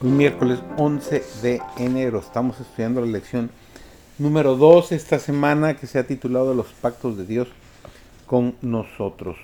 [0.00, 2.18] miércoles 11 de enero.
[2.18, 3.50] Estamos estudiando la lección
[4.18, 7.48] número 2 esta semana que se ha titulado Los pactos de Dios
[8.26, 9.36] con nosotros.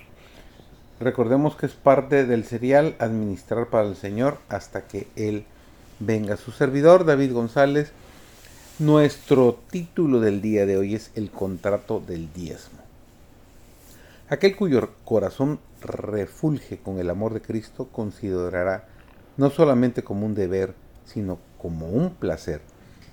[0.99, 5.45] Recordemos que es parte del serial Administrar para el Señor hasta que Él
[5.99, 6.37] venga.
[6.37, 7.91] Su servidor, David González,
[8.77, 12.79] nuestro título del día de hoy es El contrato del diezmo.
[14.29, 18.92] Aquel cuyo corazón refulge con el amor de Cristo considerará
[19.37, 20.73] no solamente como un deber,
[21.05, 22.61] sino como un placer,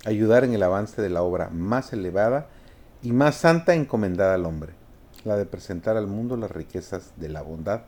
[0.05, 2.47] ayudar en el avance de la obra más elevada
[3.03, 4.73] y más santa encomendada al hombre,
[5.25, 7.83] la de presentar al mundo las riquezas de la bondad,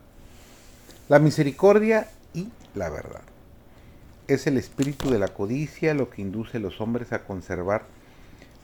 [1.09, 3.21] la misericordia y la verdad.
[4.27, 7.83] Es el espíritu de la codicia lo que induce a los hombres a conservar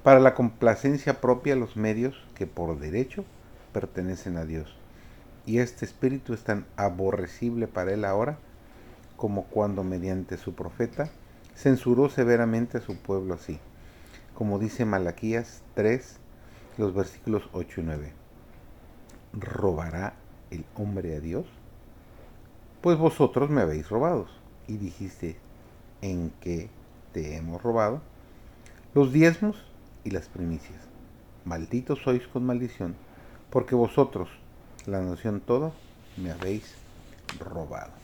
[0.04, 3.26] para la complacencia propia los medios que por derecho
[3.74, 4.74] pertenecen a Dios.
[5.46, 8.38] Y este espíritu es tan aborrecible para él ahora
[9.20, 11.10] como cuando mediante su profeta
[11.54, 13.60] censuró severamente a su pueblo así,
[14.34, 16.16] como dice Malaquías 3,
[16.78, 18.14] los versículos 8 y 9.
[19.34, 20.14] ¿Robará
[20.52, 21.46] el hombre a Dios?
[22.80, 24.28] Pues vosotros me habéis robado.
[24.68, 25.36] Y dijiste,
[26.02, 26.70] ¿en qué
[27.12, 28.02] te hemos robado?
[28.94, 29.58] Los diezmos
[30.06, 30.80] y las primicias.
[31.44, 32.96] Malditos sois con maldición,
[33.50, 34.30] porque vosotros,
[34.86, 35.74] la nación toda,
[36.16, 36.76] me habéis
[37.40, 38.00] robado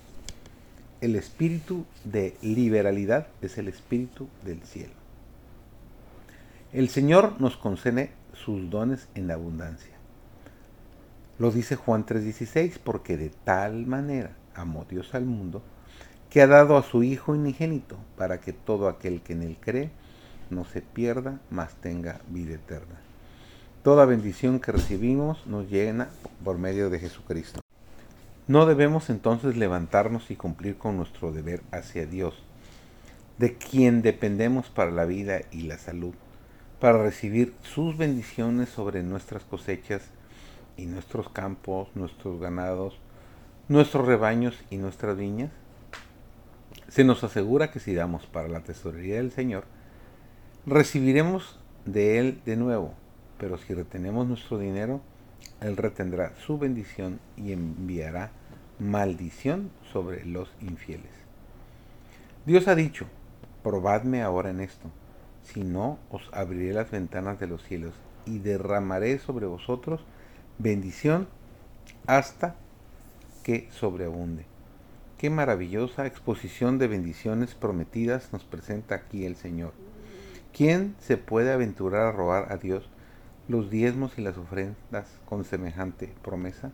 [1.05, 4.93] el espíritu de liberalidad es el espíritu del cielo.
[6.73, 9.93] El Señor nos concede sus dones en abundancia.
[11.37, 15.61] Lo dice Juan 3:16, porque de tal manera amó Dios al mundo,
[16.31, 19.91] que ha dado a su Hijo unigénito, para que todo aquel que en él cree
[20.49, 22.99] no se pierda, mas tenga vida eterna.
[23.83, 26.09] Toda bendición que recibimos nos llena
[26.43, 27.64] por medio de Jesucristo.
[28.47, 32.35] No debemos entonces levantarnos y cumplir con nuestro deber hacia Dios,
[33.39, 36.13] de quien dependemos para la vida y la salud,
[36.79, 40.03] para recibir sus bendiciones sobre nuestras cosechas
[40.77, 42.99] y nuestros campos, nuestros ganados,
[43.67, 45.49] nuestros rebaños y nuestras viñas.
[46.87, 49.63] Se nos asegura que si damos para la tesorería del Señor,
[50.67, 52.93] recibiremos de Él de nuevo,
[53.39, 55.01] pero si retenemos nuestro dinero,
[55.61, 58.31] él retendrá su bendición y enviará
[58.79, 61.11] maldición sobre los infieles.
[62.45, 63.05] Dios ha dicho,
[63.63, 64.91] probadme ahora en esto,
[65.43, 67.93] si no os abriré las ventanas de los cielos
[68.25, 70.01] y derramaré sobre vosotros
[70.57, 71.27] bendición
[72.07, 72.55] hasta
[73.43, 74.45] que sobreabunde.
[75.17, 79.73] Qué maravillosa exposición de bendiciones prometidas nos presenta aquí el Señor.
[80.53, 82.89] ¿Quién se puede aventurar a robar a Dios
[83.47, 86.71] los diezmos y las ofrendas con semejante promesa?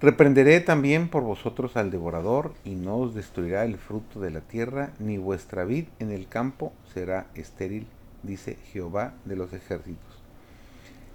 [0.00, 4.92] Reprenderé también por vosotros al devorador, y no os destruirá el fruto de la tierra,
[4.98, 7.86] ni vuestra vid en el campo será estéril,
[8.22, 10.22] dice Jehová de los ejércitos.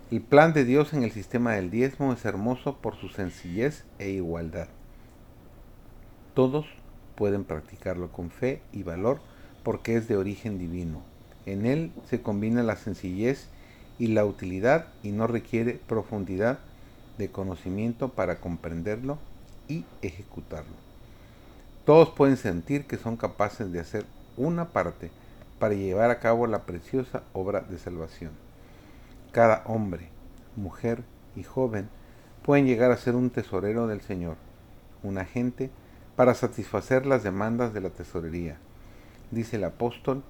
[0.09, 4.09] El plan de Dios en el sistema del diezmo es hermoso por su sencillez e
[4.09, 4.67] igualdad.
[6.33, 6.65] Todos
[7.15, 9.21] pueden practicarlo con fe y valor
[9.63, 11.01] porque es de origen divino.
[11.45, 13.47] En él se combina la sencillez
[14.01, 16.57] y la utilidad y no requiere profundidad
[17.19, 19.19] de conocimiento para comprenderlo
[19.67, 20.73] y ejecutarlo.
[21.85, 24.07] Todos pueden sentir que son capaces de hacer
[24.37, 25.11] una parte
[25.59, 28.31] para llevar a cabo la preciosa obra de salvación.
[29.31, 30.09] Cada hombre,
[30.55, 31.03] mujer
[31.35, 31.87] y joven
[32.43, 34.37] pueden llegar a ser un tesorero del Señor,
[35.03, 35.69] un agente
[36.15, 38.57] para satisfacer las demandas de la tesorería.
[39.29, 40.23] Dice el apóstol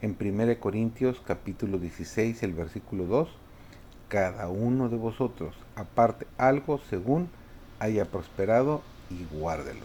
[0.00, 3.28] en 1 Corintios capítulo 16, el versículo 2,
[4.08, 7.28] cada uno de vosotros aparte algo según
[7.80, 9.84] haya prosperado y guárdelo.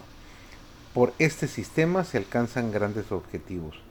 [0.94, 3.81] Por este sistema se alcanzan grandes objetivos.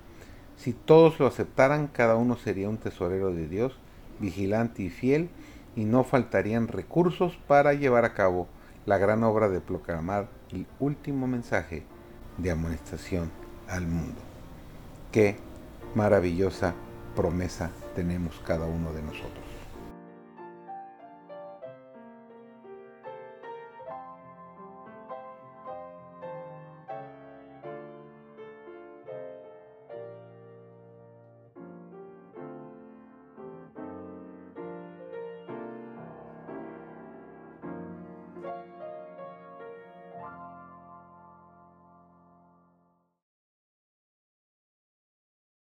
[0.56, 3.76] Si todos lo aceptaran, cada uno sería un tesorero de Dios,
[4.20, 5.28] vigilante y fiel,
[5.74, 8.46] y no faltarían recursos para llevar a cabo
[8.86, 11.82] la gran obra de proclamar el último mensaje
[12.38, 13.30] de amonestación
[13.68, 14.20] al mundo.
[15.10, 15.36] Qué
[15.94, 16.74] maravillosa
[17.14, 19.51] promesa tenemos cada uno de nosotros.